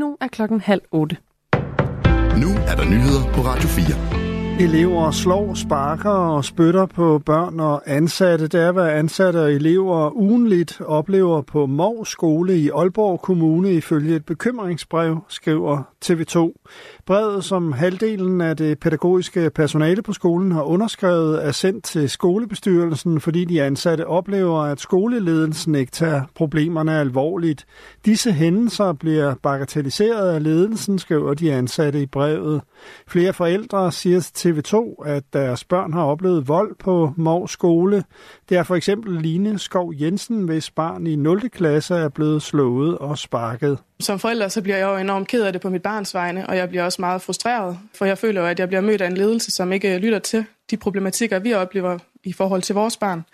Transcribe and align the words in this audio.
Nu 0.00 0.16
er 0.20 0.28
klokken 0.28 0.60
halv 0.60 0.82
otte. 0.90 1.16
Nu 2.42 2.48
er 2.70 2.74
der 2.76 2.84
nyheder 2.84 3.32
på 3.34 3.40
Radio 3.40 3.68
4. 3.68 4.15
Elever 4.60 5.10
slår, 5.10 5.54
sparker 5.54 6.10
og 6.10 6.44
spytter 6.44 6.86
på 6.86 7.18
børn 7.18 7.60
og 7.60 7.82
ansatte. 7.86 8.48
Det 8.48 8.60
er, 8.60 8.72
hvad 8.72 8.88
ansatte 8.90 9.36
og 9.36 9.52
elever 9.52 10.16
ugenligt 10.16 10.80
oplever 10.80 11.42
på 11.42 11.66
Mov 11.66 12.06
skole 12.06 12.56
i 12.56 12.68
Aalborg 12.68 13.20
Kommune 13.20 13.72
ifølge 13.72 14.16
et 14.16 14.24
bekymringsbrev, 14.24 15.18
skriver 15.28 15.82
TV2. 16.04 16.64
Brevet, 17.06 17.44
som 17.44 17.72
halvdelen 17.72 18.40
af 18.40 18.56
det 18.56 18.78
pædagogiske 18.78 19.50
personale 19.50 20.02
på 20.02 20.12
skolen 20.12 20.52
har 20.52 20.62
underskrevet, 20.62 21.46
er 21.46 21.52
sendt 21.52 21.84
til 21.84 22.10
skolebestyrelsen, 22.10 23.20
fordi 23.20 23.44
de 23.44 23.62
ansatte 23.62 24.06
oplever, 24.06 24.60
at 24.60 24.80
skoleledelsen 24.80 25.74
ikke 25.74 25.92
tager 25.92 26.22
problemerne 26.34 26.98
alvorligt. 26.98 27.66
Disse 28.04 28.32
hændelser 28.32 28.92
bliver 28.92 29.34
bagatelliseret 29.42 30.34
af 30.34 30.42
ledelsen, 30.42 30.98
skriver 30.98 31.34
de 31.34 31.52
ansatte 31.52 32.02
i 32.02 32.06
brevet. 32.06 32.60
Flere 33.08 33.32
forældre 33.32 33.92
siger 33.92 34.20
til 34.34 34.45
TV2, 34.46 35.06
at 35.06 35.24
deres 35.32 35.64
børn 35.64 35.92
har 35.92 36.04
oplevet 36.04 36.48
vold 36.48 36.74
på 36.78 37.12
Mors 37.16 37.50
skole. 37.50 38.04
Det 38.48 38.56
er 38.56 38.62
for 38.62 38.74
eksempel 38.74 39.22
Line 39.22 39.58
Skov 39.58 39.92
Jensen, 40.00 40.44
hvis 40.44 40.70
barn 40.70 41.06
i 41.06 41.16
0. 41.16 41.50
klasse 41.50 41.94
er 41.94 42.08
blevet 42.08 42.42
slået 42.42 42.98
og 42.98 43.18
sparket. 43.18 43.78
Som 44.00 44.18
forælder 44.18 44.48
så 44.48 44.62
bliver 44.62 44.76
jeg 44.76 44.86
jo 44.86 44.96
enormt 44.96 45.28
ked 45.28 45.42
af 45.42 45.52
det 45.52 45.62
på 45.62 45.70
mit 45.70 45.82
barns 45.82 46.14
vegne, 46.14 46.46
og 46.48 46.56
jeg 46.56 46.68
bliver 46.68 46.84
også 46.84 47.02
meget 47.02 47.22
frustreret, 47.22 47.78
for 47.94 48.04
jeg 48.04 48.18
føler 48.18 48.40
jo, 48.40 48.46
at 48.46 48.58
jeg 48.58 48.68
bliver 48.68 48.80
mødt 48.80 49.00
af 49.00 49.06
en 49.06 49.16
ledelse, 49.16 49.50
som 49.50 49.72
ikke 49.72 49.94
øh, 49.94 50.00
lytter 50.00 50.18
til 50.18 50.44
de 50.70 50.76
problematikker, 50.76 51.38
vi 51.38 51.52
oplever 51.52 51.98
i 52.24 52.32
forhold 52.32 52.62
til 52.62 52.74
vores 52.74 52.96
barn. 52.96 53.24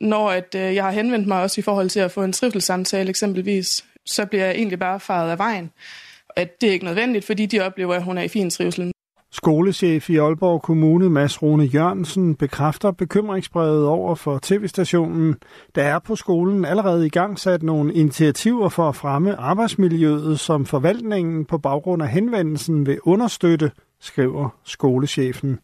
Når 0.00 0.30
at, 0.30 0.54
øh, 0.54 0.74
jeg 0.74 0.84
har 0.84 0.90
henvendt 0.90 1.28
mig 1.28 1.42
også 1.42 1.60
i 1.60 1.62
forhold 1.62 1.88
til 1.88 2.00
at 2.00 2.10
få 2.10 2.22
en 2.22 2.32
trivselssamtale 2.32 3.10
eksempelvis, 3.10 3.84
så 4.06 4.26
bliver 4.26 4.44
jeg 4.44 4.54
egentlig 4.54 4.78
bare 4.78 5.00
faret 5.00 5.30
af 5.30 5.38
vejen. 5.38 5.70
At 6.36 6.60
det 6.60 6.68
er 6.68 6.72
ikke 6.72 6.84
nødvendigt, 6.84 7.24
fordi 7.24 7.46
de 7.46 7.60
oplever, 7.60 7.94
at 7.94 8.02
hun 8.02 8.18
er 8.18 8.22
i 8.22 8.28
fin 8.28 8.50
trivsel. 8.50 8.92
Skolechef 9.32 10.10
i 10.10 10.16
Aalborg 10.16 10.62
Kommune, 10.62 11.10
Mads 11.10 11.42
Rune 11.42 11.64
Jørgensen, 11.64 12.34
bekræfter 12.34 12.90
bekymringsbrevet 12.90 13.86
over 13.86 14.14
for 14.14 14.38
tv-stationen. 14.42 15.36
Der 15.74 15.82
er 15.82 15.98
på 15.98 16.16
skolen 16.16 16.64
allerede 16.64 17.06
i 17.06 17.10
gang 17.10 17.38
sat 17.38 17.62
nogle 17.62 17.94
initiativer 17.94 18.68
for 18.68 18.88
at 18.88 18.96
fremme 18.96 19.36
arbejdsmiljøet, 19.36 20.40
som 20.40 20.66
forvaltningen 20.66 21.44
på 21.44 21.58
baggrund 21.58 22.02
af 22.02 22.08
henvendelsen 22.08 22.86
vil 22.86 22.98
understøtte, 23.02 23.70
skriver 24.00 24.48
skolechefen. 24.64 25.58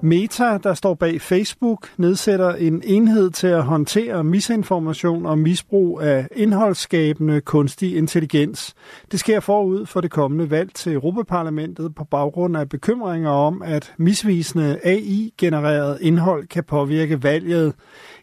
Meta, 0.00 0.58
der 0.62 0.74
står 0.74 0.94
bag 0.94 1.20
Facebook, 1.20 1.88
nedsætter 1.96 2.54
en 2.54 2.82
enhed 2.84 3.30
til 3.30 3.46
at 3.46 3.62
håndtere 3.62 4.24
misinformation 4.24 5.26
og 5.26 5.38
misbrug 5.38 6.00
af 6.00 6.28
indholdsskabende 6.36 7.40
kunstig 7.40 7.96
intelligens. 7.96 8.74
Det 9.12 9.20
sker 9.20 9.40
forud 9.40 9.86
for 9.86 10.00
det 10.00 10.10
kommende 10.10 10.50
valg 10.50 10.74
til 10.74 10.92
Europaparlamentet 10.92 11.94
på 11.94 12.04
baggrund 12.04 12.56
af 12.56 12.68
bekymringer 12.68 13.30
om, 13.30 13.62
at 13.62 13.94
misvisende 13.98 14.78
AI-genereret 14.84 15.98
indhold 16.00 16.46
kan 16.46 16.64
påvirke 16.64 17.22
valget. 17.22 17.74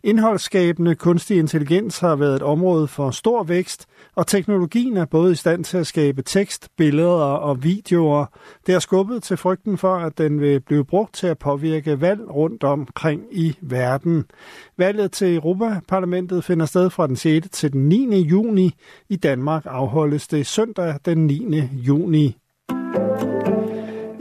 Indholdsskabende 0.04 0.96
kunstig 0.96 1.38
intelligens 1.38 2.00
har 2.00 2.16
været 2.16 2.36
et 2.36 2.42
område 2.42 2.88
for 2.88 3.12
stor 3.12 3.44
vækst, 3.44 3.86
og 4.16 4.28
teknologien 4.28 4.98
er 4.98 5.06
både 5.06 5.32
i 5.32 5.36
stand 5.36 5.64
til 5.64 5.78
at 5.78 5.88
skabe 5.88 6.22
tekst, 6.22 6.70
billeder 6.78 7.10
og 7.24 7.64
videoer. 7.64 8.26
Det 8.66 8.74
har 8.74 8.80
skubbet 8.80 9.24
til 9.24 9.38
frygten 9.38 9.78
for, 9.78 9.96
at 9.96 10.18
den 10.18 10.42
vil 10.42 10.60
blive 10.60 10.86
brugt 10.86 11.14
til 11.14 11.28
at 11.28 11.38
påvirke 11.38 11.63
valg 12.02 12.36
rundt 12.36 12.64
omkring 12.64 13.22
i 13.32 13.58
verden. 13.62 14.26
Valget 14.78 15.12
til 15.12 15.36
Europaparlamentet 15.36 16.44
finder 16.44 16.66
sted 16.66 16.90
fra 16.90 17.08
den 17.08 17.16
6. 17.16 17.50
til 17.50 17.74
den 17.74 17.90
9. 17.90 18.22
juni. 18.22 18.74
I 19.10 19.16
Danmark 19.16 19.64
afholdes 19.66 20.28
det 20.28 20.48
søndag 20.48 20.96
den 21.06 21.28
9. 21.28 21.60
juni. 21.74 22.38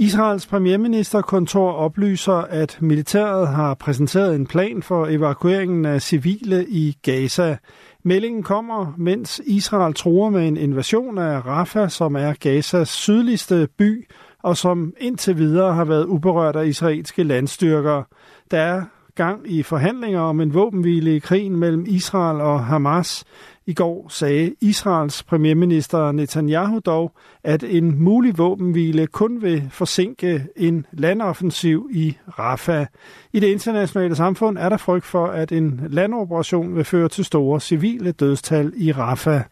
Israels 0.03 0.47
premierministerkontor 0.47 1.73
oplyser, 1.73 2.33
at 2.33 2.79
militæret 2.81 3.49
har 3.49 3.75
præsenteret 3.75 4.35
en 4.35 4.47
plan 4.47 4.83
for 4.83 5.07
evakueringen 5.07 5.85
af 5.85 6.03
civile 6.03 6.67
i 6.69 6.97
Gaza. 7.03 7.57
Meldingen 8.05 8.43
kommer, 8.43 8.95
mens 8.99 9.41
Israel 9.45 9.95
tror 9.95 10.31
med 10.31 10.49
en 10.49 10.57
invasion 10.57 11.19
af 11.19 11.47
Rafah, 11.47 11.91
som 11.91 12.17
er 12.17 12.33
Gazas 12.41 12.89
sydligste 12.89 13.69
by, 13.79 14.09
og 14.43 14.57
som 14.57 14.95
indtil 14.99 15.39
videre 15.39 15.75
har 15.75 15.85
været 15.85 16.05
uberørt 16.05 16.57
af 16.57 16.67
israelske 16.67 17.23
landstyrker. 17.23 18.03
Der 18.51 18.59
er 18.59 18.83
gang 19.15 19.53
i 19.53 19.63
forhandlinger 19.63 20.21
om 20.21 20.41
en 20.41 20.55
våbenhvile 20.55 21.17
i 21.17 21.19
krigen 21.19 21.57
mellem 21.57 21.85
Israel 21.89 22.41
og 22.41 22.65
Hamas. 22.65 23.25
I 23.67 23.75
går 23.75 24.07
sagde 24.09 24.55
Israels 24.61 25.23
premierminister 25.23 26.13
Netanyahu 26.13 26.79
dog, 26.79 27.13
at 27.45 27.63
en 27.63 28.05
mulig 28.05 28.39
våbenhvile 28.39 29.07
kun 29.07 29.43
vil 29.43 29.69
forsinke 29.71 30.47
en 30.57 30.87
landoffensiv 30.93 31.89
i 31.93 32.17
Rafah. 32.39 32.87
I 33.33 33.41
det 33.41 33.47
internationale 33.47 34.15
samfund 34.15 34.59
er 34.59 34.69
der 34.69 34.77
frygt 34.77 35.05
for, 35.05 35.27
at 35.27 35.53
en 35.53 35.81
landoperation 35.89 36.77
vil 36.77 36.85
føre 36.85 37.09
til 37.09 37.25
store 37.25 37.61
civile 37.61 38.13
dødstal 38.13 38.73
i 38.77 38.93
Rafah. 38.93 39.43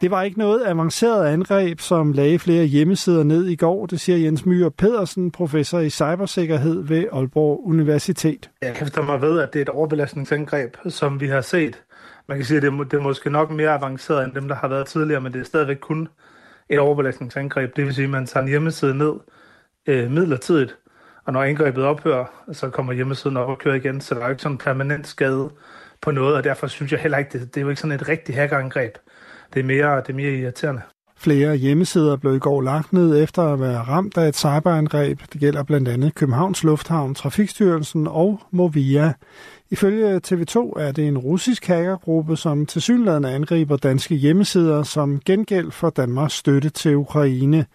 Det 0.00 0.10
var 0.10 0.22
ikke 0.22 0.38
noget 0.38 0.66
avanceret 0.66 1.26
angreb, 1.26 1.80
som 1.80 2.12
lagde 2.12 2.38
flere 2.38 2.64
hjemmesider 2.64 3.24
ned 3.24 3.46
i 3.46 3.56
går, 3.56 3.86
det 3.86 4.00
siger 4.00 4.18
Jens 4.18 4.46
Myhr 4.46 4.68
Pedersen, 4.68 5.30
professor 5.30 5.78
i 5.78 5.90
cybersikkerhed 5.90 6.82
ved 6.82 7.04
Aalborg 7.12 7.66
Universitet. 7.66 8.50
Jeg 8.62 8.74
kan 8.74 9.04
mig 9.04 9.20
ved, 9.22 9.40
at 9.40 9.52
det 9.52 9.58
er 9.58 9.62
et 9.62 9.68
overbelastningsangreb, 9.68 10.76
som 10.88 11.20
vi 11.20 11.26
har 11.26 11.40
set. 11.40 11.82
Man 12.28 12.38
kan 12.38 12.46
sige, 12.46 12.56
at 12.56 12.62
det 12.62 12.72
er, 12.72 12.84
det 12.84 12.94
er 12.94 13.02
måske 13.02 13.30
nok 13.30 13.50
mere 13.50 13.70
avanceret 13.70 14.24
end 14.24 14.34
dem, 14.34 14.48
der 14.48 14.54
har 14.54 14.68
været 14.68 14.86
tidligere, 14.86 15.20
men 15.20 15.32
det 15.32 15.40
er 15.40 15.44
stadigvæk 15.44 15.76
kun 15.80 16.08
et 16.68 16.78
overbelastningsangreb. 16.78 17.76
Det 17.76 17.84
vil 17.84 17.94
sige, 17.94 18.04
at 18.04 18.10
man 18.10 18.26
tager 18.26 18.44
en 18.44 18.50
hjemmeside 18.50 18.98
ned 18.98 19.12
øh, 19.86 20.10
midlertidigt, 20.10 20.76
og 21.26 21.32
når 21.32 21.42
angrebet 21.42 21.84
ophører, 21.84 22.24
så 22.52 22.70
kommer 22.70 22.92
hjemmesiden 22.92 23.36
op 23.36 23.48
og 23.48 23.58
kører 23.58 23.74
igen, 23.74 24.00
så 24.00 24.14
der 24.14 24.20
er 24.20 24.24
jo 24.24 24.30
ikke 24.30 24.42
sådan 24.42 24.54
en 24.54 24.58
permanent 24.58 25.06
skade 25.06 25.50
på 26.00 26.10
noget, 26.10 26.36
og 26.36 26.44
derfor 26.44 26.66
synes 26.66 26.92
jeg 26.92 27.00
heller 27.00 27.18
ikke, 27.18 27.38
det, 27.38 27.54
det 27.54 27.60
er 27.60 27.62
jo 27.62 27.68
ikke 27.68 27.80
sådan 27.80 27.94
et 27.94 28.08
rigtigt 28.08 28.38
hackerangreb 28.38 28.92
det 29.54 29.60
er 29.60 29.64
mere, 29.64 29.96
det 29.96 30.08
er 30.08 30.14
mere 30.14 30.32
irriterende. 30.32 30.82
Flere 31.20 31.56
hjemmesider 31.56 32.16
blev 32.16 32.36
i 32.36 32.38
går 32.38 32.62
lagt 32.62 32.92
ned 32.92 33.22
efter 33.22 33.42
at 33.42 33.60
være 33.60 33.78
ramt 33.78 34.18
af 34.18 34.28
et 34.28 34.36
cyberangreb. 34.36 35.20
Det 35.32 35.40
gælder 35.40 35.62
blandt 35.62 35.88
andet 35.88 36.14
Københavns 36.14 36.64
Lufthavn, 36.64 37.14
Trafikstyrelsen 37.14 38.06
og 38.06 38.40
Movia. 38.50 39.12
Ifølge 39.70 40.20
TV2 40.26 40.80
er 40.80 40.92
det 40.96 41.08
en 41.08 41.18
russisk 41.18 41.66
hackergruppe, 41.66 42.36
som 42.36 42.66
tilsyneladende 42.66 43.30
angriber 43.30 43.76
danske 43.76 44.14
hjemmesider 44.14 44.82
som 44.82 45.20
gengæld 45.24 45.70
for 45.70 45.90
Danmarks 45.90 46.34
støtte 46.34 46.70
til 46.70 46.96
Ukraine. 46.96 47.66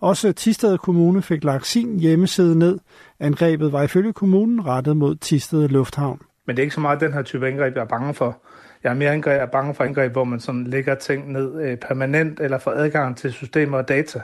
Også 0.00 0.32
Tisted 0.32 0.78
Kommune 0.78 1.22
fik 1.22 1.44
lagt 1.44 1.66
sin 1.66 2.00
hjemmeside 2.00 2.58
ned. 2.58 2.78
Angrebet 3.20 3.72
var 3.72 3.82
ifølge 3.82 4.12
kommunen 4.12 4.66
rettet 4.66 4.96
mod 4.96 5.16
Tisted 5.16 5.68
Lufthavn. 5.68 6.20
Men 6.46 6.56
det 6.56 6.62
er 6.62 6.64
ikke 6.64 6.74
så 6.74 6.80
meget 6.80 7.00
den 7.00 7.12
her 7.12 7.22
type 7.22 7.46
angreb, 7.46 7.74
jeg 7.74 7.82
er 7.82 7.86
bange 7.86 8.14
for. 8.14 8.42
Jeg 8.84 8.90
er 8.90 8.94
mere 8.94 9.10
angreb, 9.10 9.40
er 9.40 9.46
bange 9.46 9.74
for 9.74 9.84
angreb, 9.84 10.12
hvor 10.12 10.24
man 10.24 10.40
sådan 10.40 10.64
lægger 10.64 10.94
ting 10.94 11.32
ned 11.32 11.62
øh, 11.62 11.76
permanent 11.76 12.40
eller 12.40 12.58
får 12.58 12.70
adgang 12.70 13.16
til 13.16 13.32
systemer 13.32 13.78
og 13.78 13.88
data, 13.88 14.20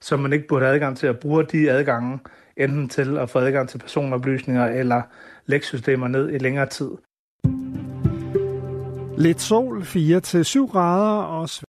som 0.00 0.20
man 0.20 0.32
ikke 0.32 0.48
burde 0.48 0.64
have 0.64 0.74
adgang 0.74 0.96
til 0.96 1.06
at 1.06 1.18
bruge 1.18 1.44
de 1.44 1.70
adgange, 1.70 2.18
enten 2.56 2.88
til 2.88 3.18
at 3.18 3.30
få 3.30 3.38
adgang 3.38 3.68
til 3.68 3.78
personoplysninger 3.78 4.66
eller 4.66 5.02
lægge 5.46 5.66
systemer 5.66 6.08
ned 6.08 6.32
i 6.32 6.38
længere 6.38 6.66
tid. 6.66 6.90
Lidt 9.16 9.40
sol, 9.40 9.80
4-7 9.82 10.72
grader 10.72 11.22
og 11.22 11.48